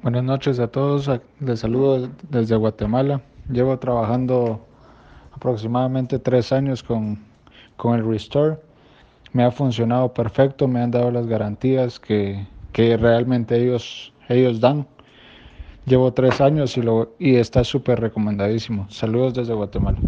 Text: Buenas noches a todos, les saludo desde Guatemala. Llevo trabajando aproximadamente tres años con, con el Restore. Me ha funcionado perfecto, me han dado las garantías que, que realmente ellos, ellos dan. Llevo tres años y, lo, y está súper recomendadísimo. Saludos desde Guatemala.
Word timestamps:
Buenas 0.00 0.22
noches 0.22 0.60
a 0.60 0.68
todos, 0.68 1.10
les 1.40 1.58
saludo 1.58 2.08
desde 2.30 2.54
Guatemala. 2.54 3.20
Llevo 3.48 3.80
trabajando 3.80 4.64
aproximadamente 5.32 6.20
tres 6.20 6.52
años 6.52 6.84
con, 6.84 7.18
con 7.76 7.98
el 7.98 8.08
Restore. 8.08 8.58
Me 9.32 9.42
ha 9.42 9.50
funcionado 9.50 10.14
perfecto, 10.14 10.68
me 10.68 10.80
han 10.80 10.92
dado 10.92 11.10
las 11.10 11.26
garantías 11.26 11.98
que, 11.98 12.46
que 12.70 12.96
realmente 12.96 13.60
ellos, 13.60 14.12
ellos 14.28 14.60
dan. 14.60 14.86
Llevo 15.84 16.12
tres 16.12 16.40
años 16.40 16.76
y, 16.76 16.82
lo, 16.82 17.16
y 17.18 17.34
está 17.34 17.64
súper 17.64 17.98
recomendadísimo. 18.00 18.88
Saludos 18.90 19.34
desde 19.34 19.52
Guatemala. 19.54 20.00